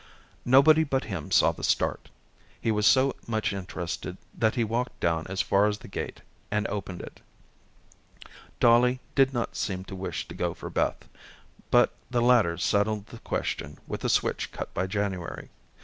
[0.45, 2.09] Nobody but him saw the start.
[2.59, 6.67] He was so much interested that he walked down as far as the gate and
[6.69, 7.21] opened it.
[8.59, 11.07] Dollie did not seem to wish to go for Beth,
[11.69, 15.49] but the latter settled the question with a switch cut by January.